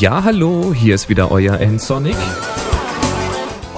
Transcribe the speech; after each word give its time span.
Ja, 0.00 0.24
hallo, 0.24 0.72
hier 0.72 0.94
ist 0.94 1.10
wieder 1.10 1.30
euer 1.30 1.60
N-Sonic. 1.60 2.16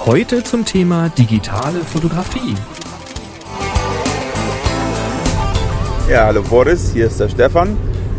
Heute 0.05 0.41
zum 0.41 0.63
Thema 0.63 1.09
digitale 1.09 1.81
Fotografie. 1.81 2.55
Ja, 6.09 6.27
hallo 6.27 6.41
Boris, 6.43 6.93
hier 6.93 7.07
ist 7.07 7.19
der 7.19 7.27
Stefan. 7.27 7.75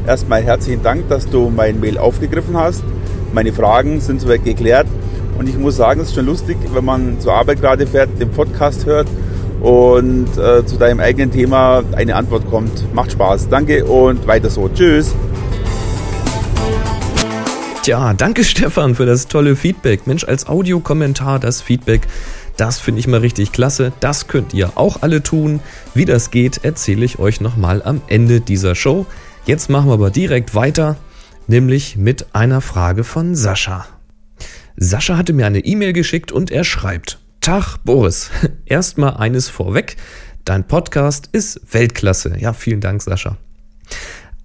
Erstmal 0.07 0.43
herzlichen 0.43 0.83
Dank, 0.83 1.09
dass 1.09 1.31
du 1.31 1.49
mein 1.49 1.81
Mail 1.81 1.97
aufgegriffen 1.97 2.55
hast. 2.59 2.85
Meine 3.33 3.55
Fragen 3.55 4.03
sind 4.03 4.21
soweit 4.21 4.45
geklärt 4.45 4.87
und 5.39 5.49
ich 5.49 5.57
muss 5.57 5.77
sagen, 5.77 6.03
es 6.03 6.09
ist 6.09 6.15
schon 6.15 6.27
lustig, 6.27 6.59
wenn 6.75 6.85
man 6.85 7.21
zur 7.21 7.33
Arbeit 7.33 7.63
gerade 7.63 7.87
fährt, 7.87 8.21
den 8.21 8.31
Podcast 8.31 8.85
hört 8.85 9.09
und 9.63 10.29
äh, 10.37 10.67
zu 10.67 10.77
deinem 10.77 11.01
eigenen 11.01 11.31
Thema 11.31 11.83
eine 11.97 12.17
Antwort 12.17 12.51
kommt. 12.51 12.95
Macht 12.95 13.13
Spaß. 13.13 13.49
Danke 13.49 13.87
und 13.87 14.27
weiter 14.27 14.51
so. 14.51 14.69
Tschüss. 14.69 15.15
Tja, 17.85 18.15
danke 18.15 18.45
Stefan 18.45 18.95
für 18.95 19.05
das 19.05 19.29
tolle 19.29 19.57
Feedback. 19.57 20.07
Mensch, 20.07 20.25
als 20.25 20.47
Audiokommentar 20.47 21.39
das 21.39 21.61
Feedback, 21.61 22.07
das 22.57 22.79
finde 22.79 23.01
ich 23.01 23.07
mal 23.07 23.21
richtig 23.21 23.53
klasse. 23.53 23.93
Das 24.01 24.27
könnt 24.27 24.55
ihr 24.55 24.79
auch 24.79 25.03
alle 25.03 25.23
tun. 25.23 25.61
Wie 25.93 26.07
das 26.07 26.31
geht, 26.31 26.65
erzähle 26.65 27.05
ich 27.05 27.19
euch 27.19 27.43
nochmal 27.43 27.83
am 27.83 28.01
Ende 28.07 28.41
dieser 28.41 28.75
Show. 28.75 29.05
Jetzt 29.45 29.69
machen 29.69 29.89
wir 29.89 29.93
aber 29.93 30.11
direkt 30.11 30.55
weiter, 30.55 30.97
nämlich 31.47 31.99
mit 31.99 32.35
einer 32.35 32.63
Frage 32.63 33.05
von 33.05 33.35
Sascha. 33.35 33.85
Sascha 34.79 35.19
hatte 35.19 35.35
mir 35.35 35.45
eine 35.45 35.61
E-Mail 35.61 35.93
geschickt 35.93 36.33
und 36.33 36.51
er 36.51 36.65
schreibt: 36.65 37.19
Tag, 37.43 37.77
Boris. 37.85 38.31
Erstmal 38.65 39.19
eines 39.19 39.51
vorweg. 39.51 39.99
Dein 40.47 40.67
Podcast 40.67 41.29
ist 41.33 41.61
Weltklasse. 41.71 42.39
Ja, 42.39 42.55
vielen 42.55 42.81
Dank, 42.81 43.03
Sascha. 43.03 43.37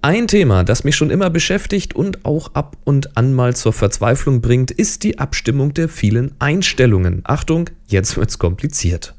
Ein 0.02 0.30
Thema, 0.30 0.64
das 0.64 0.86
mich 0.86 0.96
schon 0.96 1.10
immer 1.10 1.30
beschäftigt 1.30 1.94
und 1.94 2.24
auch 2.24 2.54
ab 2.54 2.78
und 2.86 3.18
an 3.18 3.34
mal 3.34 3.54
zur 3.54 3.74
Verzweiflung 3.74 4.40
bringt, 4.40 4.72
ist 4.72 5.04
die 5.04 5.20
Abstimmung 5.20 5.74
der 5.74 5.90
vielen 5.90 6.32
Einstellungen. 6.40 7.20
Achtung, 7.26 7.70
jetzt 7.86 8.16
wird's 8.16 8.40
kompliziert. 8.40 9.14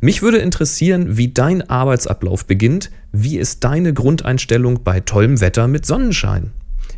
Mich 0.00 0.20
würde 0.20 0.38
interessieren, 0.38 1.16
wie 1.16 1.28
dein 1.28 1.70
Arbeitsablauf 1.70 2.46
beginnt. 2.46 2.90
Wie 3.12 3.38
ist 3.38 3.62
deine 3.62 3.94
Grundeinstellung 3.94 4.82
bei 4.82 4.98
tollem 4.98 5.40
Wetter 5.40 5.68
mit 5.68 5.86
Sonnenschein? 5.86 6.50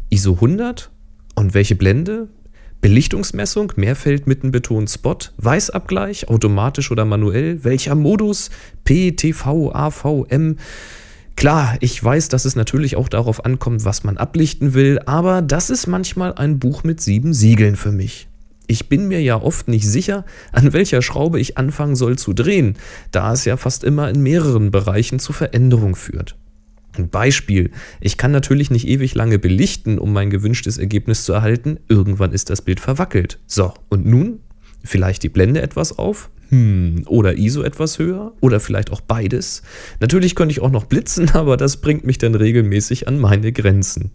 ISO 0.08 0.32
100? 0.32 0.90
Und 1.34 1.52
welche 1.52 1.74
Blende? 1.74 2.28
Belichtungsmessung, 2.80 3.74
Mehrfeld 3.76 4.26
mitten 4.26 4.50
betont 4.50 4.88
Spot, 4.88 5.18
Weißabgleich, 5.36 6.28
automatisch 6.28 6.90
oder 6.90 7.04
manuell, 7.04 7.64
welcher 7.64 7.96
Modus? 7.96 8.48
P, 8.84 9.12
TV, 9.12 9.74
AV, 9.74 10.24
M? 10.30 10.56
Klar, 11.36 11.76
ich 11.80 12.02
weiß, 12.02 12.28
dass 12.28 12.44
es 12.44 12.56
natürlich 12.56 12.96
auch 12.96 13.08
darauf 13.08 13.44
ankommt, 13.44 13.84
was 13.84 14.04
man 14.04 14.16
ablichten 14.16 14.74
will, 14.74 15.00
aber 15.04 15.42
das 15.42 15.68
ist 15.68 15.86
manchmal 15.86 16.34
ein 16.34 16.58
Buch 16.58 16.84
mit 16.84 17.00
sieben 17.00 17.34
Siegeln 17.34 17.76
für 17.76 17.92
mich. 17.92 18.28
Ich 18.66 18.88
bin 18.88 19.08
mir 19.08 19.20
ja 19.20 19.40
oft 19.40 19.68
nicht 19.68 19.86
sicher, 19.86 20.24
an 20.52 20.72
welcher 20.72 21.02
Schraube 21.02 21.38
ich 21.38 21.58
anfangen 21.58 21.96
soll 21.96 22.16
zu 22.16 22.32
drehen, 22.32 22.76
da 23.10 23.32
es 23.32 23.44
ja 23.44 23.56
fast 23.56 23.84
immer 23.84 24.08
in 24.08 24.22
mehreren 24.22 24.70
Bereichen 24.70 25.18
zu 25.18 25.32
Veränderung 25.32 25.96
führt. 25.96 26.36
Ein 26.96 27.08
Beispiel. 27.08 27.72
Ich 28.00 28.16
kann 28.16 28.30
natürlich 28.30 28.70
nicht 28.70 28.86
ewig 28.86 29.14
lange 29.14 29.38
belichten, 29.38 29.98
um 29.98 30.12
mein 30.12 30.30
gewünschtes 30.30 30.78
Ergebnis 30.78 31.24
zu 31.24 31.32
erhalten. 31.32 31.78
Irgendwann 31.88 32.32
ist 32.32 32.50
das 32.50 32.62
Bild 32.62 32.78
verwackelt. 32.78 33.40
So, 33.46 33.74
und 33.88 34.06
nun? 34.06 34.40
Vielleicht 34.84 35.24
die 35.24 35.28
Blende 35.28 35.60
etwas 35.60 35.98
auf? 35.98 36.30
Hm, 36.50 37.04
oder 37.06 37.36
ISO 37.36 37.62
etwas 37.62 37.98
höher? 37.98 38.32
Oder 38.40 38.60
vielleicht 38.60 38.92
auch 38.92 39.00
beides? 39.00 39.62
Natürlich 40.00 40.34
könnte 40.34 40.52
ich 40.52 40.60
auch 40.60 40.70
noch 40.70 40.84
blitzen, 40.84 41.30
aber 41.34 41.56
das 41.56 41.78
bringt 41.78 42.04
mich 42.04 42.18
dann 42.18 42.34
regelmäßig 42.34 43.08
an 43.08 43.18
meine 43.18 43.52
Grenzen. 43.52 44.10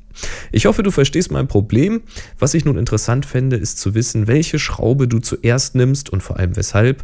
Ich 0.52 0.66
hoffe, 0.66 0.84
du 0.84 0.92
verstehst 0.92 1.32
mein 1.32 1.48
Problem. 1.48 2.02
Was 2.38 2.54
ich 2.54 2.66
nun 2.66 2.78
interessant 2.78 3.26
fände, 3.26 3.56
ist 3.56 3.80
zu 3.80 3.96
wissen, 3.96 4.28
welche 4.28 4.60
Schraube 4.60 5.08
du 5.08 5.20
zuerst 5.20 5.76
nimmst 5.76 6.10
und 6.10 6.22
vor 6.22 6.38
allem 6.38 6.56
weshalb. 6.56 7.04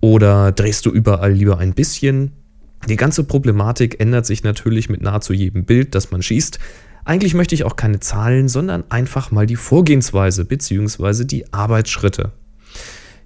Oder 0.00 0.52
drehst 0.52 0.86
du 0.86 0.90
überall 0.90 1.32
lieber 1.32 1.58
ein 1.58 1.74
bisschen? 1.74 2.32
Die 2.88 2.96
ganze 2.96 3.24
Problematik 3.24 4.00
ändert 4.00 4.24
sich 4.24 4.42
natürlich 4.42 4.88
mit 4.88 5.02
nahezu 5.02 5.34
jedem 5.34 5.64
Bild, 5.64 5.94
das 5.94 6.10
man 6.10 6.22
schießt. 6.22 6.58
Eigentlich 7.04 7.34
möchte 7.34 7.54
ich 7.54 7.64
auch 7.64 7.76
keine 7.76 8.00
Zahlen, 8.00 8.48
sondern 8.48 8.84
einfach 8.90 9.30
mal 9.30 9.46
die 9.46 9.56
Vorgehensweise 9.56 10.44
bzw. 10.44 11.24
die 11.24 11.52
Arbeitsschritte. 11.52 12.32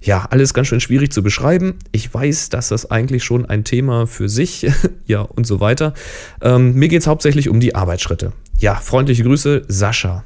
Ja, 0.04 0.26
alles 0.28 0.52
ganz 0.52 0.68
schön 0.68 0.80
schwierig 0.80 1.12
zu 1.12 1.22
beschreiben. 1.22 1.78
Ich 1.90 2.12
weiß, 2.12 2.50
dass 2.50 2.68
das 2.68 2.90
eigentlich 2.90 3.24
schon 3.24 3.46
ein 3.46 3.64
Thema 3.64 4.06
für 4.06 4.28
sich, 4.28 4.70
ja 5.06 5.22
und 5.22 5.46
so 5.46 5.60
weiter. 5.60 5.94
Ähm, 6.42 6.74
mir 6.74 6.88
geht 6.88 7.00
es 7.00 7.06
hauptsächlich 7.06 7.48
um 7.48 7.58
die 7.58 7.74
Arbeitsschritte. 7.74 8.32
Ja, 8.58 8.74
freundliche 8.74 9.24
Grüße, 9.24 9.62
Sascha. 9.66 10.24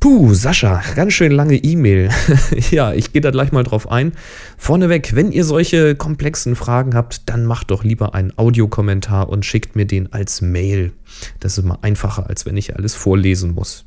Puh, 0.00 0.34
Sascha, 0.34 0.82
ganz 0.96 1.12
schön 1.12 1.30
lange 1.30 1.54
E-Mail. 1.54 2.10
ja, 2.72 2.92
ich 2.92 3.12
gehe 3.12 3.22
da 3.22 3.30
gleich 3.30 3.52
mal 3.52 3.62
drauf 3.62 3.88
ein. 3.88 4.10
Vorneweg, 4.58 5.14
wenn 5.14 5.30
ihr 5.30 5.44
solche 5.44 5.94
komplexen 5.94 6.56
Fragen 6.56 6.96
habt, 6.96 7.28
dann 7.28 7.46
macht 7.46 7.70
doch 7.70 7.84
lieber 7.84 8.12
einen 8.12 8.36
Audiokommentar 8.36 9.28
und 9.28 9.46
schickt 9.46 9.76
mir 9.76 9.86
den 9.86 10.12
als 10.12 10.40
Mail. 10.40 10.92
Das 11.38 11.56
ist 11.56 11.62
immer 11.62 11.84
einfacher, 11.84 12.28
als 12.28 12.44
wenn 12.44 12.56
ich 12.56 12.74
alles 12.74 12.96
vorlesen 12.96 13.54
muss. 13.54 13.84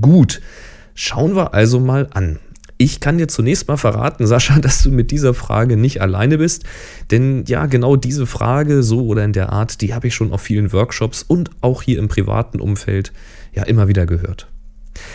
Gut, 0.00 0.40
schauen 0.94 1.36
wir 1.36 1.52
also 1.52 1.78
mal 1.78 2.08
an. 2.14 2.38
Ich 2.80 3.00
kann 3.00 3.18
dir 3.18 3.26
zunächst 3.26 3.66
mal 3.66 3.76
verraten, 3.76 4.26
Sascha, 4.26 4.58
dass 4.60 4.82
du 4.82 4.90
mit 4.90 5.10
dieser 5.10 5.34
Frage 5.34 5.76
nicht 5.76 6.00
alleine 6.00 6.38
bist. 6.38 6.64
Denn 7.10 7.44
ja, 7.46 7.66
genau 7.66 7.96
diese 7.96 8.26
Frage, 8.26 8.82
so 8.82 9.04
oder 9.04 9.24
in 9.24 9.32
der 9.32 9.52
Art, 9.52 9.80
die 9.82 9.92
habe 9.94 10.06
ich 10.06 10.14
schon 10.14 10.32
auf 10.32 10.40
vielen 10.40 10.72
Workshops 10.72 11.24
und 11.26 11.50
auch 11.60 11.82
hier 11.82 11.98
im 11.98 12.08
privaten 12.08 12.60
Umfeld 12.60 13.12
ja 13.52 13.64
immer 13.64 13.88
wieder 13.88 14.06
gehört. 14.06 14.46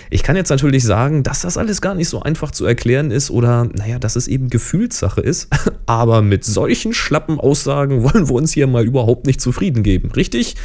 Ich 0.09 0.23
kann 0.23 0.35
jetzt 0.35 0.49
natürlich 0.49 0.83
sagen, 0.83 1.23
dass 1.23 1.41
das 1.41 1.57
alles 1.57 1.81
gar 1.81 1.95
nicht 1.95 2.09
so 2.09 2.21
einfach 2.21 2.51
zu 2.51 2.65
erklären 2.65 3.11
ist 3.11 3.31
oder, 3.31 3.65
naja, 3.65 3.99
dass 3.99 4.15
es 4.15 4.27
eben 4.27 4.49
Gefühlssache 4.49 5.21
ist. 5.21 5.47
Aber 5.85 6.21
mit 6.21 6.45
solchen 6.45 6.93
schlappen 6.93 7.39
Aussagen 7.39 8.03
wollen 8.03 8.29
wir 8.29 8.35
uns 8.35 8.53
hier 8.53 8.67
mal 8.67 8.85
überhaupt 8.85 9.25
nicht 9.25 9.41
zufrieden 9.41 9.83
geben, 9.83 10.11
richtig? 10.11 10.55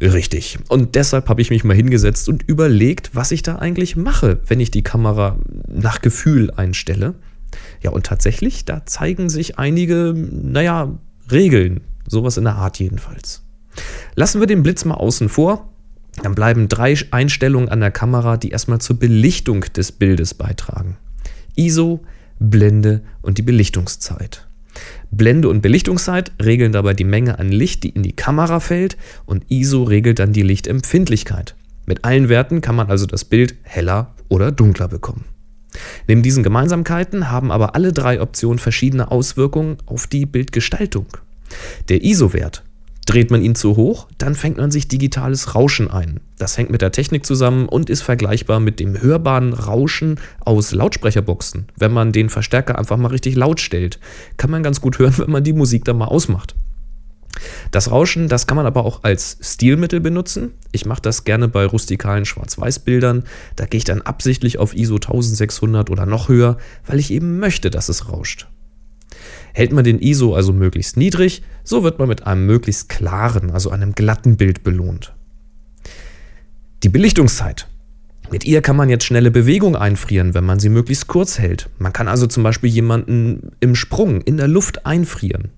Richtig. 0.00 0.58
Und 0.68 0.94
deshalb 0.94 1.28
habe 1.30 1.40
ich 1.40 1.48
mich 1.48 1.64
mal 1.64 1.74
hingesetzt 1.74 2.28
und 2.28 2.42
überlegt, 2.46 3.10
was 3.14 3.30
ich 3.30 3.42
da 3.42 3.56
eigentlich 3.56 3.96
mache, 3.96 4.38
wenn 4.46 4.60
ich 4.60 4.70
die 4.70 4.82
Kamera 4.82 5.38
nach 5.76 6.00
Gefühl 6.00 6.50
einstelle. 6.50 7.14
Ja, 7.82 7.90
und 7.90 8.06
tatsächlich, 8.06 8.64
da 8.64 8.84
zeigen 8.86 9.28
sich 9.28 9.58
einige, 9.58 10.14
naja, 10.14 10.98
Regeln. 11.30 11.80
Sowas 12.08 12.36
in 12.36 12.44
der 12.44 12.54
Art 12.54 12.78
jedenfalls. 12.78 13.42
Lassen 14.14 14.40
wir 14.40 14.46
den 14.46 14.62
Blitz 14.62 14.84
mal 14.84 14.94
außen 14.94 15.28
vor. 15.28 15.72
Dann 16.22 16.34
bleiben 16.34 16.68
drei 16.68 16.96
Einstellungen 17.10 17.68
an 17.68 17.80
der 17.80 17.90
Kamera, 17.90 18.36
die 18.36 18.50
erstmal 18.50 18.80
zur 18.80 18.98
Belichtung 18.98 19.62
des 19.74 19.92
Bildes 19.92 20.34
beitragen. 20.34 20.96
ISO, 21.56 22.00
Blende 22.38 23.02
und 23.22 23.38
die 23.38 23.42
Belichtungszeit. 23.42 24.46
Blende 25.10 25.48
und 25.48 25.62
Belichtungszeit 25.62 26.32
regeln 26.42 26.72
dabei 26.72 26.94
die 26.94 27.04
Menge 27.04 27.38
an 27.38 27.50
Licht, 27.50 27.82
die 27.82 27.90
in 27.90 28.02
die 28.02 28.14
Kamera 28.14 28.60
fällt 28.60 28.96
und 29.24 29.50
ISO 29.50 29.82
regelt 29.84 30.18
dann 30.18 30.32
die 30.32 30.42
Lichtempfindlichkeit. 30.42 31.54
Mit 31.86 32.04
allen 32.04 32.28
Werten 32.28 32.60
kann 32.60 32.76
man 32.76 32.88
also 32.88 33.06
das 33.06 33.24
Bild 33.24 33.54
heller 33.62 34.14
oder 34.28 34.52
dunkler 34.52 34.88
bekommen. 34.88 35.24
Neben 36.06 36.22
diesen 36.22 36.42
Gemeinsamkeiten 36.42 37.30
haben 37.30 37.50
aber 37.50 37.74
alle 37.74 37.92
drei 37.92 38.20
Optionen 38.20 38.58
verschiedene 38.58 39.10
Auswirkungen 39.10 39.78
auf 39.86 40.06
die 40.06 40.26
Bildgestaltung. 40.26 41.06
Der 41.88 42.02
ISO-Wert 42.02 42.62
Dreht 43.06 43.30
man 43.30 43.40
ihn 43.40 43.54
zu 43.54 43.76
hoch, 43.76 44.08
dann 44.18 44.34
fängt 44.34 44.56
man 44.56 44.72
sich 44.72 44.88
digitales 44.88 45.54
Rauschen 45.54 45.88
ein. 45.88 46.18
Das 46.38 46.58
hängt 46.58 46.70
mit 46.70 46.82
der 46.82 46.90
Technik 46.90 47.24
zusammen 47.24 47.68
und 47.68 47.88
ist 47.88 48.02
vergleichbar 48.02 48.58
mit 48.58 48.80
dem 48.80 49.00
hörbaren 49.00 49.52
Rauschen 49.52 50.18
aus 50.40 50.72
Lautsprecherboxen. 50.72 51.68
Wenn 51.76 51.92
man 51.92 52.10
den 52.10 52.28
Verstärker 52.28 52.76
einfach 52.76 52.96
mal 52.96 53.08
richtig 53.08 53.36
laut 53.36 53.60
stellt, 53.60 54.00
kann 54.38 54.50
man 54.50 54.64
ganz 54.64 54.80
gut 54.80 54.98
hören, 54.98 55.14
wenn 55.18 55.30
man 55.30 55.44
die 55.44 55.52
Musik 55.52 55.84
dann 55.84 55.98
mal 55.98 56.06
ausmacht. 56.06 56.55
Das 57.70 57.90
Rauschen, 57.90 58.28
das 58.28 58.46
kann 58.46 58.56
man 58.56 58.66
aber 58.66 58.84
auch 58.84 59.04
als 59.04 59.38
Stilmittel 59.40 60.00
benutzen. 60.00 60.52
Ich 60.72 60.86
mache 60.86 61.02
das 61.02 61.24
gerne 61.24 61.48
bei 61.48 61.66
rustikalen 61.66 62.24
Schwarz-Weiß-Bildern. 62.24 63.24
Da 63.56 63.66
gehe 63.66 63.78
ich 63.78 63.84
dann 63.84 64.02
absichtlich 64.02 64.58
auf 64.58 64.74
ISO 64.74 64.96
1600 64.96 65.90
oder 65.90 66.06
noch 66.06 66.28
höher, 66.28 66.56
weil 66.86 66.98
ich 66.98 67.10
eben 67.10 67.38
möchte, 67.38 67.70
dass 67.70 67.88
es 67.88 68.10
rauscht. 68.10 68.48
Hält 69.52 69.72
man 69.72 69.84
den 69.84 70.00
ISO 70.00 70.34
also 70.34 70.52
möglichst 70.52 70.96
niedrig, 70.96 71.42
so 71.64 71.82
wird 71.82 71.98
man 71.98 72.08
mit 72.08 72.26
einem 72.26 72.46
möglichst 72.46 72.88
klaren, 72.88 73.50
also 73.50 73.70
einem 73.70 73.94
glatten 73.94 74.36
Bild 74.36 74.62
belohnt. 74.62 75.14
Die 76.82 76.90
Belichtungszeit. 76.90 77.66
Mit 78.30 78.44
ihr 78.44 78.60
kann 78.60 78.76
man 78.76 78.88
jetzt 78.88 79.04
schnelle 79.04 79.30
Bewegung 79.30 79.76
einfrieren, 79.76 80.34
wenn 80.34 80.44
man 80.44 80.58
sie 80.58 80.68
möglichst 80.68 81.06
kurz 81.06 81.38
hält. 81.38 81.70
Man 81.78 81.92
kann 81.92 82.08
also 82.08 82.26
zum 82.26 82.42
Beispiel 82.42 82.68
jemanden 82.68 83.52
im 83.60 83.74
Sprung 83.74 84.20
in 84.20 84.36
der 84.36 84.48
Luft 84.48 84.84
einfrieren. 84.84 85.50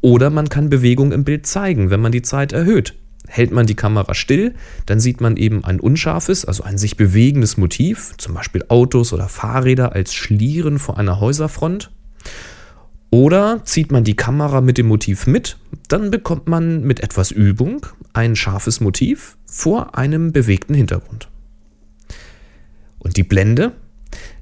Oder 0.00 0.30
man 0.30 0.48
kann 0.48 0.70
Bewegung 0.70 1.12
im 1.12 1.24
Bild 1.24 1.46
zeigen, 1.46 1.90
wenn 1.90 2.00
man 2.00 2.12
die 2.12 2.22
Zeit 2.22 2.52
erhöht. 2.52 2.94
Hält 3.26 3.52
man 3.52 3.66
die 3.66 3.74
Kamera 3.74 4.14
still, 4.14 4.54
dann 4.86 5.00
sieht 5.00 5.20
man 5.20 5.36
eben 5.36 5.62
ein 5.62 5.80
unscharfes, 5.80 6.46
also 6.46 6.62
ein 6.62 6.78
sich 6.78 6.96
bewegendes 6.96 7.58
Motiv, 7.58 8.14
zum 8.16 8.34
Beispiel 8.34 8.64
Autos 8.68 9.12
oder 9.12 9.28
Fahrräder 9.28 9.92
als 9.92 10.14
Schlieren 10.14 10.78
vor 10.78 10.98
einer 10.98 11.20
Häuserfront. 11.20 11.90
Oder 13.10 13.62
zieht 13.64 13.90
man 13.92 14.04
die 14.04 14.16
Kamera 14.16 14.60
mit 14.60 14.78
dem 14.78 14.86
Motiv 14.86 15.26
mit, 15.26 15.56
dann 15.88 16.10
bekommt 16.10 16.46
man 16.46 16.82
mit 16.82 17.00
etwas 17.00 17.30
Übung 17.30 17.86
ein 18.12 18.36
scharfes 18.36 18.80
Motiv 18.80 19.36
vor 19.46 19.96
einem 19.96 20.32
bewegten 20.32 20.74
Hintergrund. 20.74 21.28
Und 22.98 23.16
die 23.16 23.22
Blende? 23.22 23.72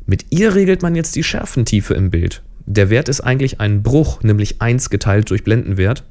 Mit 0.07 0.27
ihr 0.31 0.55
regelt 0.55 0.83
man 0.83 0.95
jetzt 0.95 1.17
die 1.17 1.25
Schärfentiefe 1.25 1.95
im 1.95 2.11
Bild. 2.11 2.43
Der 2.67 2.91
Wert 2.91 3.09
ist 3.09 3.21
eigentlich 3.21 3.61
ein 3.61 3.85
Bruch, 3.85 4.23
nämlich 4.23 4.61
1 4.61 4.91
geteilt 4.91 5.31
durch 5.31 5.45
Blendenwert. 5.45 6.05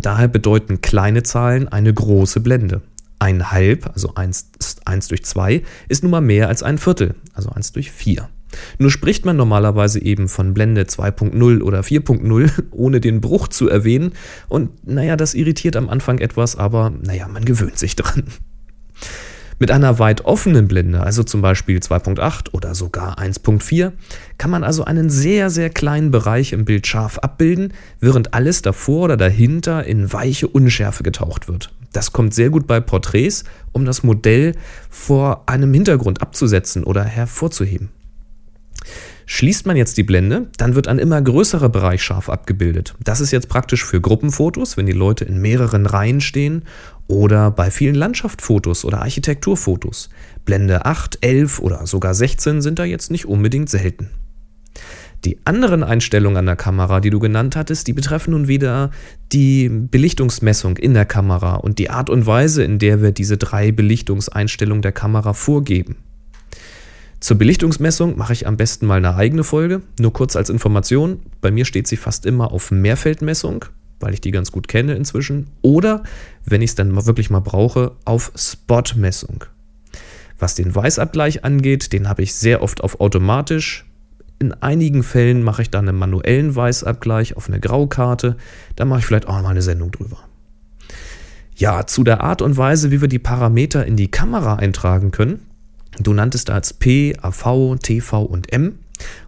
Daher 0.00 0.28
bedeuten 0.28 0.80
kleine 0.80 1.22
Zahlen 1.22 1.68
eine 1.68 1.92
große 1.92 2.40
Blende. 2.40 2.80
Ein 3.18 3.50
Halb, 3.50 3.90
also 3.92 4.14
1, 4.14 4.50
1 4.86 5.08
durch 5.08 5.24
2, 5.24 5.62
ist 5.88 6.02
nun 6.02 6.10
mal 6.10 6.22
mehr 6.22 6.48
als 6.48 6.62
ein 6.62 6.78
Viertel, 6.78 7.16
also 7.34 7.50
1 7.50 7.72
durch 7.72 7.90
4. 7.90 8.28
Nur 8.78 8.90
spricht 8.90 9.26
man 9.26 9.36
normalerweise 9.36 10.02
eben 10.02 10.28
von 10.28 10.54
Blende 10.54 10.82
2.0 10.82 11.60
oder 11.60 11.80
4.0, 11.80 12.50
ohne 12.70 13.00
den 13.00 13.20
Bruch 13.20 13.48
zu 13.48 13.68
erwähnen. 13.68 14.12
Und 14.48 14.86
naja, 14.88 15.16
das 15.16 15.34
irritiert 15.34 15.76
am 15.76 15.90
Anfang 15.90 16.18
etwas, 16.18 16.56
aber 16.56 16.90
naja, 16.90 17.28
man 17.28 17.44
gewöhnt 17.44 17.78
sich 17.78 17.94
dran. 17.94 18.24
Mit 19.62 19.70
einer 19.70 19.98
weit 19.98 20.24
offenen 20.24 20.68
Blende, 20.68 21.02
also 21.02 21.22
zum 21.22 21.42
Beispiel 21.42 21.80
2.8 21.80 22.54
oder 22.54 22.74
sogar 22.74 23.18
1.4, 23.18 23.92
kann 24.38 24.50
man 24.50 24.64
also 24.64 24.84
einen 24.84 25.10
sehr, 25.10 25.50
sehr 25.50 25.68
kleinen 25.68 26.10
Bereich 26.10 26.54
im 26.54 26.64
Bild 26.64 26.86
scharf 26.86 27.18
abbilden, 27.18 27.74
während 28.00 28.32
alles 28.32 28.62
davor 28.62 29.04
oder 29.04 29.18
dahinter 29.18 29.84
in 29.84 30.14
weiche 30.14 30.48
Unschärfe 30.48 31.02
getaucht 31.02 31.46
wird. 31.46 31.74
Das 31.92 32.14
kommt 32.14 32.32
sehr 32.32 32.48
gut 32.48 32.66
bei 32.66 32.80
Porträts, 32.80 33.44
um 33.72 33.84
das 33.84 34.02
Modell 34.02 34.54
vor 34.88 35.42
einem 35.44 35.74
Hintergrund 35.74 36.22
abzusetzen 36.22 36.82
oder 36.82 37.04
hervorzuheben. 37.04 37.90
Schließt 39.26 39.66
man 39.66 39.76
jetzt 39.76 39.96
die 39.96 40.02
Blende, 40.02 40.48
dann 40.56 40.74
wird 40.74 40.88
ein 40.88 40.98
immer 40.98 41.20
größerer 41.20 41.68
Bereich 41.68 42.02
scharf 42.02 42.28
abgebildet. 42.28 42.94
Das 43.02 43.20
ist 43.20 43.30
jetzt 43.30 43.48
praktisch 43.48 43.84
für 43.84 44.00
Gruppenfotos, 44.00 44.76
wenn 44.76 44.86
die 44.86 44.92
Leute 44.92 45.24
in 45.24 45.40
mehreren 45.40 45.86
Reihen 45.86 46.20
stehen 46.20 46.64
oder 47.06 47.50
bei 47.50 47.70
vielen 47.70 47.94
Landschaftsfotos 47.94 48.84
oder 48.84 49.02
Architekturfotos. 49.02 50.10
Blende 50.44 50.84
8, 50.84 51.18
11 51.20 51.60
oder 51.60 51.86
sogar 51.86 52.14
16 52.14 52.62
sind 52.62 52.78
da 52.78 52.84
jetzt 52.84 53.10
nicht 53.10 53.26
unbedingt 53.26 53.68
selten. 53.68 54.10
Die 55.24 55.38
anderen 55.44 55.82
Einstellungen 55.82 56.38
an 56.38 56.46
der 56.46 56.56
Kamera, 56.56 57.00
die 57.00 57.10
du 57.10 57.18
genannt 57.18 57.54
hattest, 57.54 57.86
die 57.86 57.92
betreffen 57.92 58.30
nun 58.30 58.48
wieder 58.48 58.90
die 59.32 59.68
Belichtungsmessung 59.68 60.78
in 60.78 60.94
der 60.94 61.04
Kamera 61.04 61.56
und 61.56 61.78
die 61.78 61.90
Art 61.90 62.08
und 62.08 62.24
Weise, 62.26 62.64
in 62.64 62.78
der 62.78 63.02
wir 63.02 63.12
diese 63.12 63.36
drei 63.36 63.70
Belichtungseinstellungen 63.70 64.80
der 64.80 64.92
Kamera 64.92 65.34
vorgeben. 65.34 65.96
Zur 67.20 67.36
Belichtungsmessung 67.36 68.16
mache 68.16 68.32
ich 68.32 68.46
am 68.46 68.56
besten 68.56 68.86
mal 68.86 68.96
eine 68.96 69.14
eigene 69.14 69.44
Folge. 69.44 69.82
Nur 70.00 70.12
kurz 70.12 70.36
als 70.36 70.48
Information, 70.48 71.20
bei 71.42 71.50
mir 71.50 71.66
steht 71.66 71.86
sie 71.86 71.98
fast 71.98 72.24
immer 72.24 72.50
auf 72.50 72.70
Mehrfeldmessung, 72.70 73.66
weil 74.00 74.14
ich 74.14 74.22
die 74.22 74.30
ganz 74.30 74.50
gut 74.50 74.68
kenne 74.68 74.94
inzwischen. 74.94 75.48
Oder, 75.60 76.02
wenn 76.46 76.62
ich 76.62 76.70
es 76.70 76.74
dann 76.76 77.06
wirklich 77.06 77.28
mal 77.28 77.40
brauche, 77.40 77.92
auf 78.06 78.32
Spotmessung. 78.34 79.44
Was 80.38 80.54
den 80.54 80.74
Weißabgleich 80.74 81.44
angeht, 81.44 81.92
den 81.92 82.08
habe 82.08 82.22
ich 82.22 82.34
sehr 82.34 82.62
oft 82.62 82.82
auf 82.82 83.00
automatisch. 83.00 83.84
In 84.38 84.54
einigen 84.54 85.02
Fällen 85.02 85.42
mache 85.42 85.60
ich 85.60 85.70
dann 85.70 85.86
einen 85.86 85.98
manuellen 85.98 86.56
Weißabgleich 86.56 87.36
auf 87.36 87.48
eine 87.48 87.60
Graukarte. 87.60 88.38
Da 88.76 88.86
mache 88.86 89.00
ich 89.00 89.04
vielleicht 89.04 89.28
auch 89.28 89.42
mal 89.42 89.50
eine 89.50 89.60
Sendung 89.60 89.90
drüber. 89.90 90.16
Ja, 91.54 91.86
zu 91.86 92.02
der 92.02 92.22
Art 92.22 92.40
und 92.40 92.56
Weise, 92.56 92.90
wie 92.90 93.02
wir 93.02 93.08
die 93.08 93.18
Parameter 93.18 93.84
in 93.84 93.96
die 93.96 94.10
Kamera 94.10 94.54
eintragen 94.54 95.10
können, 95.10 95.42
Du 96.00 96.14
nanntest 96.14 96.48
als 96.48 96.72
P, 96.72 97.14
AV, 97.20 97.76
TV 97.80 98.22
und 98.22 98.52
M. 98.52 98.78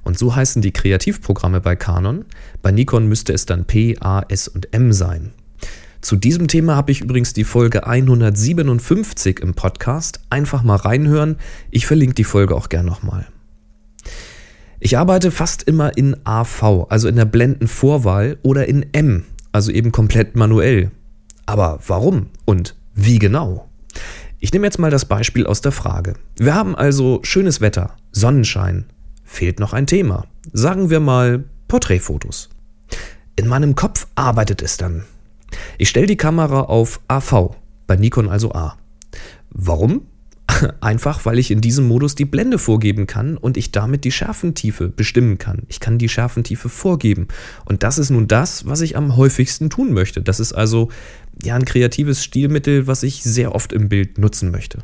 Und 0.03 0.19
so 0.19 0.35
heißen 0.35 0.63
die 0.63 0.73
Kreativprogramme 0.73 1.61
bei 1.61 1.77
Canon. 1.77 2.25
Bei 2.63 2.71
Nikon 2.73 3.09
müsste 3.09 3.33
es 3.35 3.45
dann 3.45 3.67
P, 3.67 3.97
A, 4.01 4.23
S 4.29 4.49
und 4.49 4.73
M 4.73 4.93
sein. 4.93 5.33
Zu 6.01 6.17
diesem 6.17 6.49
Thema 6.49 6.75
habe 6.75 6.91
ich 6.91 7.03
übrigens 7.03 7.35
die 7.35 7.45
Folge 7.45 7.87
157 7.87 9.41
im 9.41 9.55
Podcast. 9.55 10.21
Einfach 10.31 10.63
mal 10.63 10.77
reinhören. 10.77 11.37
Ich 11.71 11.87
verlinke 11.87 12.15
die 12.15 12.25
Folge 12.25 12.57
auch 12.57 12.71
gern 12.71 12.87
nochmal. 12.87 13.27
Ich 14.81 14.99
arbeite 14.99 15.31
fast 15.31 15.63
immer 15.63 15.97
in 15.97 16.17
AV, 16.25 16.87
also 16.89 17.07
in 17.07 17.17
der 17.17 17.25
Blendenvorwahl, 17.25 18.39
oder 18.43 18.67
in 18.67 18.87
M, 18.93 19.25
also 19.53 19.71
eben 19.71 19.93
komplett 19.93 20.35
manuell. 20.35 20.91
Aber 21.47 21.79
warum 21.87 22.31
und 22.47 22.75
wie 22.95 23.19
genau? 23.19 23.69
Ich 24.45 24.53
nehme 24.53 24.67
jetzt 24.67 24.81
mal 24.81 24.91
das 24.91 25.05
Beispiel 25.05 25.47
aus 25.47 25.61
der 25.61 25.71
Frage. 25.71 26.15
Wir 26.37 26.57
haben 26.57 26.75
also 26.75 27.21
schönes 27.23 27.61
Wetter, 27.61 27.97
Sonnenschein. 28.11 28.87
Fehlt 29.23 29.61
noch 29.61 29.73
ein 29.73 29.87
Thema. 29.87 30.25
Sagen 30.53 30.91
wir 30.91 30.99
mal 30.99 31.45
Porträtfotos. 31.69 32.51
In 33.37 33.47
meinem 33.47 33.77
Kopf 33.77 34.09
arbeitet 34.17 34.61
es 34.61 34.79
dann. 34.79 35.05
Ich 35.79 35.89
stelle 35.91 36.09
die 36.09 36.17
Kamera 36.17 36.63
auf 36.63 36.99
AV, 37.07 37.55
bei 37.87 37.95
Nikon 37.95 38.29
also 38.29 38.51
A. 38.51 38.77
Warum? 39.51 40.09
Einfach, 40.81 41.25
weil 41.25 41.39
ich 41.39 41.51
in 41.51 41.61
diesem 41.61 41.87
Modus 41.87 42.15
die 42.15 42.25
Blende 42.25 42.59
vorgeben 42.59 43.07
kann 43.07 43.37
und 43.37 43.57
ich 43.57 43.73
damit 43.73 44.05
die 44.05 44.13
Schärfentiefe 44.13 44.89
bestimmen 44.89 45.39
kann. 45.39 45.63
Ich 45.69 45.81
kann 45.81 45.99
die 45.99 46.09
Schärfentiefe 46.09 46.69
vorgeben. 46.69 47.29
Und 47.65 47.83
das 47.83 47.99
ist 47.99 48.11
nun 48.11 48.29
das, 48.29 48.67
was 48.67 48.81
ich 48.81 48.97
am 48.97 49.17
häufigsten 49.17 49.71
tun 49.71 49.93
möchte. 49.93 50.23
Das 50.23 50.41
ist 50.41 50.53
also 50.53 50.89
ja 51.43 51.55
ein 51.55 51.65
kreatives 51.65 52.23
Stilmittel, 52.23 52.87
was 52.87 53.03
ich 53.03 53.23
sehr 53.23 53.55
oft 53.55 53.73
im 53.73 53.89
Bild 53.89 54.19
nutzen 54.19 54.51
möchte. 54.51 54.79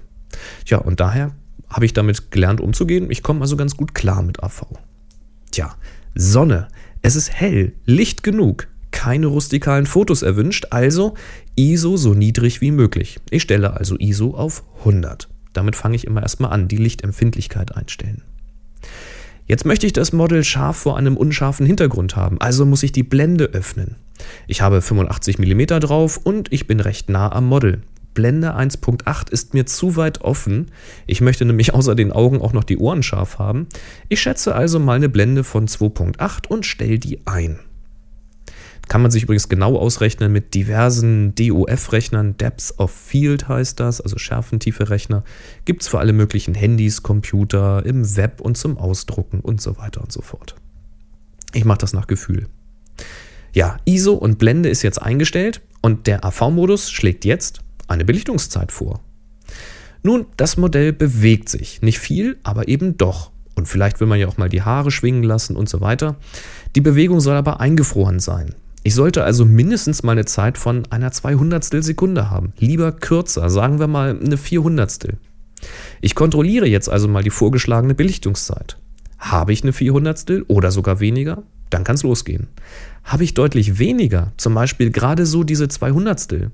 Tja, 0.65 0.79
und 0.79 1.01
daher 1.01 1.33
habe 1.69 1.85
ich 1.85 1.93
damit 1.93 2.31
gelernt 2.31 2.61
umzugehen. 2.61 3.11
Ich 3.11 3.23
komme 3.23 3.43
also 3.43 3.57
ganz 3.57 3.77
gut 3.77 3.95
klar 3.95 4.23
mit 4.23 4.43
AV. 4.43 4.67
Tja, 5.51 5.75
Sonne. 6.15 6.69
Es 7.03 7.17
ist 7.17 7.33
hell, 7.33 7.73
Licht 7.85 8.23
genug. 8.23 8.69
Keine 8.91 9.27
rustikalen 9.27 9.87
Fotos 9.87 10.23
erwünscht, 10.23 10.69
also 10.71 11.15
ISO 11.55 11.97
so 11.97 12.15
niedrig 12.15 12.61
wie 12.61 12.71
möglich. 12.71 13.21
Ich 13.31 13.43
stelle 13.43 13.77
also 13.77 13.97
ISO 13.99 14.35
auf 14.35 14.65
100. 14.81 15.29
Damit 15.59 15.75
fange 15.75 15.97
ich 15.97 16.07
immer 16.07 16.23
erstmal 16.23 16.53
an, 16.53 16.69
die 16.69 16.77
Lichtempfindlichkeit 16.77 17.75
einstellen. 17.75 18.23
Jetzt 19.49 19.65
möchte 19.65 19.87
ich 19.87 19.93
das 19.93 20.13
Model 20.13 20.45
scharf 20.45 20.77
vor 20.77 20.97
einem 20.97 21.17
unscharfen 21.17 21.67
Hintergrund 21.67 22.15
haben, 22.15 22.41
also 22.41 22.65
muss 22.65 22.85
ich 22.85 22.93
die 22.93 23.03
Blende 23.03 23.47
öffnen. 23.47 23.97
Ich 24.47 24.61
habe 24.61 24.81
85 24.81 25.41
mm 25.41 25.81
drauf 25.81 26.21
und 26.23 26.53
ich 26.53 26.69
bin 26.69 26.79
recht 26.79 27.09
nah 27.11 27.33
am 27.33 27.49
Model. 27.49 27.83
Blende 28.15 28.57
1.8 28.57 29.33
ist 29.33 29.53
mir 29.53 29.67
zu 29.67 29.97
weit 29.97 30.21
offen. 30.21 30.71
Ich 31.09 31.21
möchte 31.21 31.45
nämlich 31.45 31.75
außer 31.75 31.97
den 31.97 32.13
Augen 32.13 32.41
auch 32.41 32.53
noch 32.53 32.63
die 32.63 32.79
Ohren 32.79 33.03
scharf 33.03 33.41
haben. 33.41 33.67
Ich 34.09 34.21
schätze 34.21 34.55
also 34.55 34.79
mal 34.79 34.95
eine 34.95 35.09
Blende 35.09 35.43
von 35.43 35.67
2.8 35.67 36.47
und 36.47 36.67
stelle 36.67 37.01
die 37.01 37.27
ein. 37.27 37.59
Kann 38.89 39.03
man 39.03 39.11
sich 39.11 39.25
übrigens 39.25 39.51
genau 39.51 39.77
ausrechnen 39.77 40.33
mit 40.33 40.55
diversen 40.55 41.35
DOF-Rechnern. 41.35 42.39
Depth 42.39 42.75
of 42.79 42.91
Field 42.91 43.47
heißt 43.47 43.79
das, 43.79 44.01
also 44.01 44.17
Schärfentiefe-Rechner. 44.17 45.25
Gibt 45.67 45.83
es 45.83 45.89
für 45.89 45.99
alle 45.99 46.15
möglichen 46.15 46.55
Handys, 46.55 47.03
Computer, 47.03 47.85
im 47.85 48.17
Web 48.17 48.41
und 48.41 48.57
zum 48.57 48.79
Ausdrucken 48.79 49.41
und 49.41 49.61
so 49.61 49.77
weiter 49.77 50.01
und 50.01 50.11
so 50.11 50.23
fort. 50.23 50.55
Ich 51.53 51.67
mache 51.67 51.79
das 51.79 51.93
nach 51.93 52.07
Gefühl. 52.07 52.47
Ja, 53.53 53.77
ISO 53.85 54.15
und 54.15 54.39
Blende 54.39 54.71
ist 54.71 54.83
jetzt 54.83 55.01
eingestellt 55.01 55.61
und 55.83 56.07
der 56.07 56.25
AV-Modus 56.25 56.91
schlägt 56.91 57.25
jetzt 57.25 57.61
eine 57.89 58.05
Belichtungszeit 58.05 58.73
vor. 58.73 59.01
Nun, 60.03 60.27
das 60.37 60.57
Modell 60.57 60.93
bewegt 60.93 61.49
sich. 61.49 61.83
Nicht 61.83 61.99
viel, 61.99 62.39
aber 62.43 62.69
eben 62.69 62.97
doch. 62.97 63.33
Und 63.55 63.67
vielleicht 63.67 64.01
will 64.01 64.07
man 64.07 64.21
ja 64.21 64.29
auch 64.29 64.37
mal 64.37 64.49
die 64.49 64.63
Haare 64.63 64.91
schwingen 64.91 65.25
lassen 65.25 65.57
und 65.57 65.69
so 65.69 65.81
weiter. 65.81 66.17
Die 66.77 66.81
Bewegung 66.81 67.21
soll 67.21 67.37
aber 67.37 67.61
eingefroren 67.61 68.21
sein. 68.21 68.55
Ich 68.89 68.95
sollte 68.95 69.23
also 69.23 69.45
mindestens 69.45 70.03
mal 70.03 70.13
eine 70.13 70.25
Zeit 70.25 70.57
von 70.57 70.85
einer 70.89 71.13
200 71.13 71.63
Sekunde 71.63 72.31
haben. 72.31 72.55
Lieber 72.59 72.91
kürzer, 72.91 73.51
sagen 73.51 73.81
wir 73.81 73.87
mal 73.87 74.19
eine 74.19 74.39
400. 74.39 75.11
Ich 76.01 76.15
kontrolliere 76.15 76.67
jetzt 76.67 76.89
also 76.89 77.07
mal 77.07 77.23
die 77.23 77.29
vorgeschlagene 77.29 77.95
Belichtungszeit. 77.95 78.79
Habe 79.19 79.53
ich 79.53 79.63
eine 79.63 79.75
400 79.75 80.45
oder 80.49 80.71
sogar 80.71 81.01
weniger? 81.01 81.43
Dann 81.69 81.85
kann 81.85 81.97
es 81.97 82.03
losgehen. 82.03 82.47
Habe 83.05 83.25
ich 83.25 83.35
deutlich 83.35 83.79
weniger, 83.79 84.33
zum 84.39 84.55
Beispiel 84.55 84.91
gerade 84.91 85.27
so 85.27 85.45
diese 85.45 85.69
200 85.69 86.49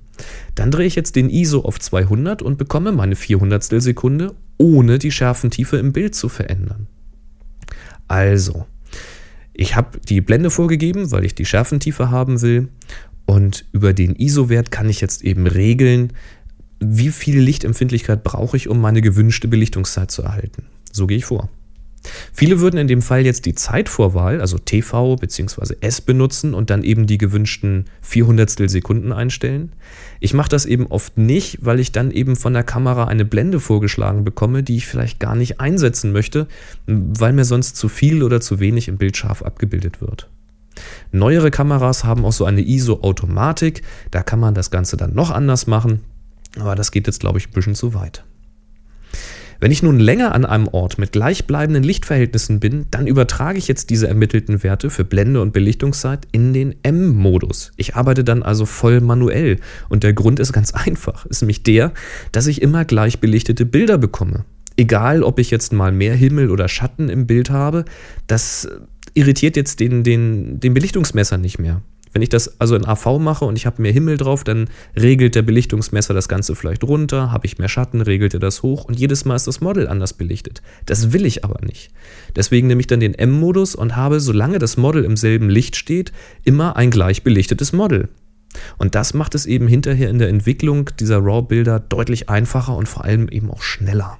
dann 0.57 0.73
drehe 0.73 0.89
ich 0.89 0.97
jetzt 0.97 1.15
den 1.15 1.31
ISO 1.31 1.61
auf 1.61 1.79
200 1.79 2.43
und 2.43 2.59
bekomme 2.59 2.91
meine 2.91 3.15
400 3.15 3.63
Sekunde, 3.63 4.35
ohne 4.59 4.99
die 4.99 5.13
Schärfentiefe 5.13 5.77
im 5.77 5.93
Bild 5.93 6.17
zu 6.17 6.29
verändern. 6.29 6.89
Also, 8.09 8.67
ich 9.55 9.77
habe 9.77 9.99
die 10.01 10.21
Blende 10.21 10.51
vorgegeben, 10.51 11.11
weil 11.13 11.25
ich 11.25 11.35
die 11.35 11.45
Schärfentiefe 11.45 12.11
haben 12.11 12.43
will. 12.43 12.69
Und 13.25 13.65
über 13.73 13.95
den 13.95 14.17
ISO-Wert 14.17 14.71
kann 14.71 14.91
ich 14.91 15.01
jetzt 15.01 15.23
eben 15.23 15.47
regeln, 15.47 16.13
wie 16.81 17.09
viel 17.09 17.39
Lichtempfindlichkeit 17.39 18.23
brauche 18.23 18.57
ich, 18.57 18.69
um 18.69 18.81
meine 18.81 19.01
gewünschte 19.01 19.49
Belichtungszeit 19.49 20.11
zu 20.11 20.23
erhalten. 20.23 20.65
So 20.93 21.07
gehe 21.07 21.17
ich 21.17 21.25
vor. 21.25 21.49
Viele 22.33 22.61
würden 22.61 22.79
in 22.79 22.89
dem 22.89 23.03
Fall 23.03 23.25
jetzt 23.25 23.47
die 23.47 23.55
Zeitvorwahl, 23.55 24.41
also 24.41 24.59
TV 24.59 25.17
bzw. 25.17 25.77
S 25.81 26.01
benutzen 26.01 26.55
und 26.55 26.71
dann 26.71 26.83
eben 26.83 27.07
die 27.07 27.19
gewünschten 27.19 27.87
400 28.03 28.51
Sekunden 28.71 29.13
einstellen. 29.13 29.73
Ich 30.21 30.35
mache 30.35 30.49
das 30.49 30.67
eben 30.67 30.87
oft 30.87 31.19
nicht, 31.19 31.59
weil 31.63 31.81
ich 31.81 31.93
dann 31.93 32.11
eben 32.11 32.37
von 32.37 32.53
der 32.53 32.63
Kamera 32.63 33.05
eine 33.05 33.25
Blende 33.25 33.61
vorgeschlagen 33.61 34.25
bekomme, 34.25 34.63
die 34.63 34.77
ich 34.77 34.87
vielleicht 34.87 35.21
gar 35.21 35.35
nicht 35.35 35.61
einsetzen 35.61 36.13
möchte, 36.13 36.47
weil 36.87 37.33
mir 37.33 37.45
sonst 37.45 37.77
zu 37.77 37.89
viel 37.89 38.23
oder 38.23 38.41
zu 38.41 38.61
wenig 38.61 38.89
im 38.89 38.99
Bild 38.99 39.17
scharf 39.17 39.43
abgebildet 39.43 40.01
wird. 40.01 40.29
Neuere 41.13 41.51
Kameras 41.51 42.05
haben 42.05 42.25
auch 42.25 42.33
so 42.33 42.45
eine 42.45 42.63
ISO-Automatik, 42.63 43.83
da 44.11 44.23
kann 44.23 44.41
man 44.41 44.55
das 44.55 44.71
Ganze 44.71 44.97
dann 44.97 45.15
noch 45.15 45.31
anders 45.31 45.67
machen, 45.67 46.01
aber 46.59 46.75
das 46.75 46.91
geht 46.91 47.07
jetzt 47.07 47.21
glaube 47.21 47.39
ich 47.39 47.49
ein 47.49 47.53
bisschen 47.53 47.75
zu 47.75 47.95
weit. 47.95 48.25
Wenn 49.65 49.73
ich 49.73 49.83
nun 49.83 49.99
länger 49.99 50.35
an 50.35 50.45
einem 50.45 50.69
Ort 50.69 50.99
mit 50.99 51.13
gleichbleibenden 51.13 51.83
Lichtverhältnissen 51.83 52.61
bin, 52.61 52.85
dann 52.91 53.07
übertrage 53.07 53.57
ich 53.57 53.67
jetzt 53.67 53.89
diese 53.89 54.07
ermittelten 54.07 54.63
Werte 54.63 54.91
für 54.91 55.05
Blende 55.07 55.41
und 55.41 55.55
Belichtungszeit 55.55 56.29
in 56.33 56.53
den 56.53 56.75
M-Modus. 56.83 57.73
Ich 57.79 57.97
arbeite 57.97 58.25
dann 58.25 58.43
also 58.43 58.67
voll 58.67 59.01
manuell 59.01 59.57
und 59.89 60.03
der 60.03 60.13
Grund 60.13 60.39
ist 60.39 60.53
ganz 60.53 60.73
einfach, 60.75 61.25
ist 61.25 61.41
nämlich 61.41 61.63
der, 61.63 61.95
dass 62.31 62.47
ich 62.47 62.61
immer 62.61 62.85
gleich 62.85 63.21
belichtete 63.21 63.65
Bilder 63.65 63.97
bekomme. 63.97 64.45
Egal, 64.77 65.23
ob 65.23 65.39
ich 65.39 65.51
jetzt 65.51 65.73
mal 65.73 65.93
mehr 65.93 66.15
Himmel 66.15 66.51
oder 66.51 66.69
Schatten 66.69 67.09
im 67.09 67.27
Bild 67.27 67.49
habe, 67.49 67.87
das 68.27 68.69
irritiert 69.15 69.57
jetzt 69.57 69.81
den, 69.81 70.05
den, 70.05 70.61
den 70.61 70.75
Belichtungsmesser 70.75 71.39
nicht 71.39 71.59
mehr. 71.59 71.81
Wenn 72.15 72.23
ich 72.23 72.29
das 72.29 72.61
also 72.61 72.77
in 72.77 72.87
AV 72.87 73.19
mache 73.19 73.45
und 73.45 73.57
ich 73.57 73.67
habe 73.67 73.83
mehr 73.83 73.93
Himmel 73.93 74.17
drauf, 74.17 74.45
dann 74.45 74.69
regelt 74.97 75.35
der 75.35 75.43
Belichtungsmesser 75.43 76.15
das 76.15 76.29
Ganze 76.29 76.55
vielleicht 76.55 76.85
runter. 76.85 77.33
Habe 77.33 77.47
ich 77.47 77.59
mehr 77.59 77.69
Schatten, 77.69 78.01
regelt 78.01 78.35
er 78.35 78.41
das 78.41 78.63
hoch 78.63 78.85
und 78.85 78.99
jedes 78.99 79.25
Mal 79.25 79.35
ist 79.35 79.49
das 79.49 79.61
Model 79.61 79.89
anders 79.89 80.13
belichtet. 80.13 80.63
Das 80.87 81.13
will 81.13 81.27
ich 81.27 81.45
aber 81.45 81.61
nicht. 81.67 81.91
Deswegen 82.37 82.69
nehme 82.69 82.81
ich 82.81 82.87
dann 82.87 83.01
den 83.01 83.15
M-Modus 83.15 83.75
und 83.75 83.97
habe, 83.97 84.21
solange 84.21 84.61
das 84.61 84.77
Model 84.77 85.05
im 85.05 85.17
selben 85.17 85.51
Licht 85.51 85.75
steht, 85.75 86.13
immer 86.45 86.77
ein 86.77 86.91
gleich 86.93 87.25
belichtetes 87.25 87.73
Model. 87.73 88.09
Und 88.79 88.95
das 88.95 89.13
macht 89.13 89.35
es 89.35 89.45
eben 89.45 89.67
hinterher 89.67 90.09
in 90.09 90.21
der 90.21 90.29
Entwicklung 90.29 90.91
dieser 91.01 91.19
RAW-Bilder 91.19 91.81
deutlich 91.81 92.29
einfacher 92.29 92.77
und 92.77 92.89
vor 92.89 93.05
allem 93.05 93.29
eben 93.29 93.51
auch 93.51 93.63
schneller. 93.63 94.19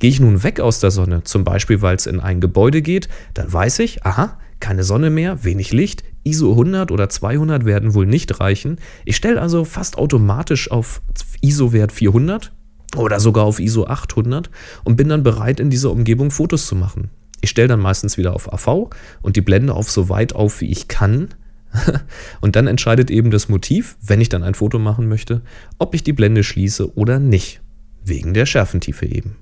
Gehe 0.00 0.10
ich 0.10 0.18
nun 0.18 0.42
weg 0.42 0.58
aus 0.58 0.80
der 0.80 0.90
Sonne, 0.90 1.22
zum 1.22 1.44
Beispiel 1.44 1.80
weil 1.80 1.94
es 1.94 2.06
in 2.06 2.18
ein 2.18 2.40
Gebäude 2.40 2.82
geht, 2.82 3.08
dann 3.34 3.52
weiß 3.52 3.78
ich, 3.78 4.04
aha, 4.04 4.38
keine 4.58 4.82
Sonne 4.82 5.10
mehr, 5.10 5.44
wenig 5.44 5.72
Licht, 5.72 6.02
ISO 6.24 6.50
100 6.50 6.90
oder 6.90 7.08
200 7.08 7.64
werden 7.64 7.94
wohl 7.94 8.06
nicht 8.06 8.40
reichen. 8.40 8.78
Ich 9.04 9.16
stelle 9.16 9.40
also 9.40 9.64
fast 9.64 9.98
automatisch 9.98 10.70
auf 10.70 11.02
ISO-Wert 11.40 11.92
400 11.92 12.52
oder 12.96 13.20
sogar 13.20 13.44
auf 13.44 13.58
ISO 13.58 13.86
800 13.86 14.50
und 14.84 14.96
bin 14.96 15.08
dann 15.08 15.22
bereit, 15.22 15.60
in 15.60 15.70
dieser 15.70 15.90
Umgebung 15.90 16.30
Fotos 16.30 16.66
zu 16.66 16.76
machen. 16.76 17.10
Ich 17.40 17.50
stelle 17.50 17.68
dann 17.68 17.80
meistens 17.80 18.16
wieder 18.16 18.34
auf 18.34 18.52
AV 18.52 18.90
und 19.20 19.36
die 19.36 19.40
Blende 19.40 19.74
auf 19.74 19.90
so 19.90 20.08
weit 20.08 20.34
auf, 20.34 20.60
wie 20.60 20.70
ich 20.70 20.88
kann. 20.88 21.28
und 22.40 22.54
dann 22.54 22.66
entscheidet 22.66 23.10
eben 23.10 23.30
das 23.30 23.48
Motiv, 23.48 23.96
wenn 24.00 24.20
ich 24.20 24.28
dann 24.28 24.42
ein 24.42 24.54
Foto 24.54 24.78
machen 24.78 25.08
möchte, 25.08 25.42
ob 25.78 25.94
ich 25.94 26.04
die 26.04 26.12
Blende 26.12 26.44
schließe 26.44 26.96
oder 26.96 27.18
nicht. 27.18 27.60
Wegen 28.04 28.34
der 28.34 28.46
Schärfentiefe 28.46 29.06
eben. 29.06 29.36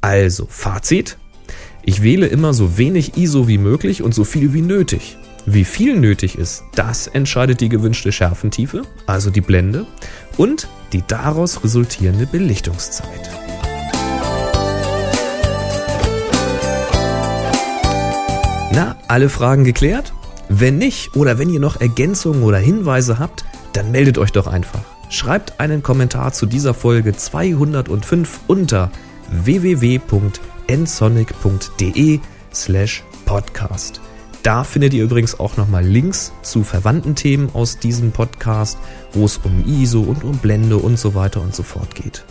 Also, 0.00 0.46
Fazit. 0.48 1.18
Ich 1.82 2.02
wähle 2.02 2.26
immer 2.26 2.54
so 2.54 2.78
wenig 2.78 3.16
ISO 3.16 3.48
wie 3.48 3.58
möglich 3.58 4.02
und 4.02 4.14
so 4.14 4.24
viel 4.24 4.54
wie 4.54 4.62
nötig. 4.62 5.18
Wie 5.46 5.64
viel 5.64 5.98
nötig 5.98 6.38
ist, 6.38 6.64
das 6.74 7.06
entscheidet 7.06 7.60
die 7.60 7.68
gewünschte 7.68 8.12
Schärfentiefe, 8.12 8.82
also 9.04 9.30
die 9.30 9.42
Blende, 9.42 9.86
und 10.38 10.68
die 10.92 11.02
daraus 11.06 11.62
resultierende 11.62 12.26
Belichtungszeit. 12.26 13.30
Na, 18.72 18.96
alle 19.06 19.28
Fragen 19.28 19.64
geklärt? 19.64 20.14
Wenn 20.48 20.78
nicht 20.78 21.14
oder 21.14 21.38
wenn 21.38 21.50
ihr 21.50 21.60
noch 21.60 21.78
Ergänzungen 21.80 22.42
oder 22.42 22.58
Hinweise 22.58 23.18
habt, 23.18 23.44
dann 23.74 23.90
meldet 23.90 24.16
euch 24.18 24.32
doch 24.32 24.46
einfach. 24.46 24.80
Schreibt 25.10 25.60
einen 25.60 25.82
Kommentar 25.82 26.32
zu 26.32 26.46
dieser 26.46 26.72
Folge 26.72 27.14
205 27.14 28.40
unter 28.46 28.90
www.nsonic.de 29.30 32.20
slash 32.52 33.04
podcast. 33.26 34.00
Da 34.44 34.62
findet 34.62 34.92
ihr 34.92 35.04
übrigens 35.04 35.40
auch 35.40 35.56
nochmal 35.56 35.84
Links 35.84 36.32
zu 36.42 36.64
verwandten 36.64 37.14
Themen 37.14 37.48
aus 37.54 37.78
diesem 37.78 38.12
Podcast, 38.12 38.76
wo 39.14 39.24
es 39.24 39.38
um 39.38 39.64
ISO 39.66 40.02
und 40.02 40.22
um 40.22 40.36
Blende 40.36 40.76
und 40.76 40.98
so 40.98 41.14
weiter 41.14 41.40
und 41.40 41.54
so 41.54 41.62
fort 41.62 41.94
geht. 41.94 42.26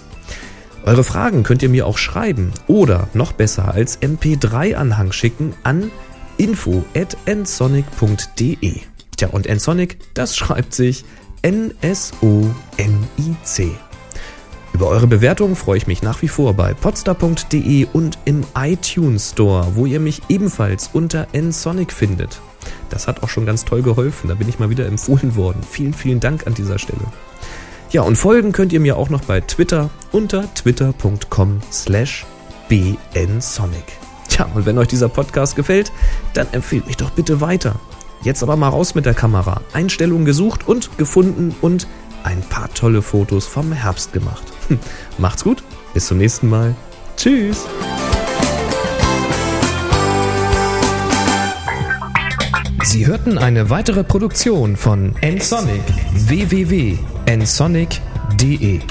Eure 0.86 1.04
Fragen 1.04 1.42
könnt 1.42 1.64
ihr 1.64 1.70
mir 1.70 1.88
auch 1.88 1.98
schreiben 1.98 2.52
oder 2.68 3.08
noch 3.16 3.32
besser 3.32 3.74
als 3.74 4.00
MP3-Anhang 4.00 5.12
schicken 5.12 5.56
an 5.64 5.90
info@nsonic.de. 6.38 8.82
Tja, 9.18 9.30
und 9.30 9.50
nsonic, 9.50 9.98
das 10.14 10.38
schreibt 10.38 10.76
sich 10.76 11.06
N-S-O-N-I-C. 11.42 12.12
Über 14.74 14.88
eure 14.88 15.06
Bewertungen 15.06 15.56
freue 15.56 15.78
ich 15.78 15.88
mich 15.88 16.02
nach 16.02 16.22
wie 16.24 16.28
vor 16.28 16.56
bei 16.56 16.74
podstar.de 16.74 17.88
und 17.94 18.18
im 18.26 18.44
iTunes 18.58 19.32
Store, 19.32 19.76
wo 19.76 19.86
ihr 19.86 20.00
mich 20.00 20.24
ebenfalls 20.30 20.90
unter 20.94 21.28
nsonic 21.32 21.94
findet. 21.94 22.42
Das 22.90 23.08
hat 23.08 23.22
auch 23.22 23.30
schon 23.30 23.46
ganz 23.46 23.66
toll 23.66 23.84
geholfen, 23.84 24.30
da 24.30 24.34
bin 24.34 24.50
ich 24.50 24.58
mal 24.58 24.72
wieder 24.72 24.88
empfohlen 24.88 25.36
worden. 25.36 25.62
Vielen, 25.70 25.94
vielen 25.94 26.20
Dank 26.20 26.48
an 26.48 26.56
dieser 26.56 26.80
Stelle. 26.80 27.06
Ja, 27.92 28.02
und 28.02 28.16
folgen 28.16 28.52
könnt 28.52 28.74
ihr 28.74 28.80
mir 28.80 28.98
auch 28.98 29.10
noch 29.10 29.22
bei 29.22 29.42
Twitter 29.42 29.92
unter 30.12 30.52
twitter.com 30.56 31.60
slash 31.72 32.26
bnsonic. 32.68 34.00
Tja, 34.30 34.50
und 34.56 34.66
wenn 34.66 34.80
euch 34.80 34.88
dieser 34.88 35.10
Podcast 35.10 35.56
gefällt, 35.56 35.92
dann 36.34 36.48
empfehlt 36.52 36.88
mich 36.88 36.98
doch 36.98 37.12
bitte 37.12 37.42
weiter. 37.42 37.76
Jetzt 38.24 38.42
aber 38.42 38.56
mal 38.56 38.70
raus 38.70 38.96
mit 38.96 39.06
der 39.06 39.14
Kamera. 39.14 39.62
Einstellungen 39.74 40.26
gesucht 40.26 40.68
und 40.68 40.98
gefunden 40.98 41.54
und 41.62 41.88
ein 42.24 42.42
paar 42.42 42.74
tolle 42.74 43.02
Fotos 43.02 43.46
vom 43.46 43.74
Herbst 43.74 44.14
gemacht. 44.14 44.53
Macht's 45.18 45.44
gut, 45.44 45.64
bis 45.94 46.08
zum 46.08 46.18
nächsten 46.18 46.50
Mal. 46.50 46.76
Tschüss. 47.18 47.66
Sie 52.84 53.08
hörten 53.08 53.38
eine 53.38 53.70
weitere 53.70 54.04
Produktion 54.04 54.76
von 54.76 55.16
nsonic 55.22 55.82
www.nsonic.de. 56.14 58.82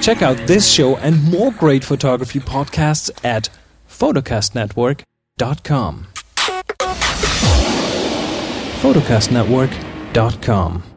Check 0.00 0.22
out 0.22 0.38
this 0.46 0.70
show 0.70 0.96
and 0.96 1.22
more 1.30 1.52
great 1.52 1.84
photography 1.84 2.40
podcasts 2.40 3.12
at 3.22 3.50
photocastnetwork.com. 3.88 6.06
photocastnetwork.com. 8.82 10.93